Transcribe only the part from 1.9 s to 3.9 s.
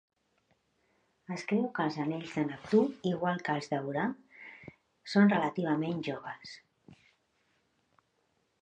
anells de Neptú, igual que els